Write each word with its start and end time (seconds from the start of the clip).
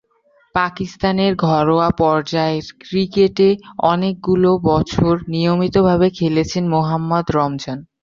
পাকিস্তানের 0.55 1.33
ঘরোয়া 1.45 1.89
পর্যায়ের 1.99 2.65
ক্রিকেটে 2.81 3.49
অনেকগুলো 3.91 4.49
বছর 4.69 5.13
নিয়মিতভাবে 5.33 6.07
খেলেছেন 6.17 6.63
মোহাম্মদ 6.73 7.25
রমজান। 7.37 7.79